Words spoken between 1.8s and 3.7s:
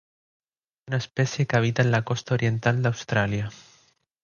en la costa oriental de Australia.